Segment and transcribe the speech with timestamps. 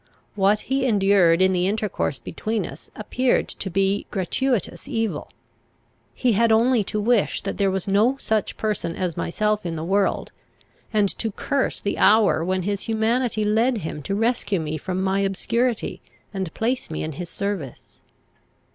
[0.33, 5.29] What he endured in the intercourse between us appeared to be gratuitous evil.
[6.15, 9.83] He had only to wish that there was no such person as myself in the
[9.83, 10.31] world,
[10.91, 15.19] and to curse the hour when his humanity led him to rescue me from my
[15.19, 16.01] obscurity,
[16.33, 17.99] and place me in his service.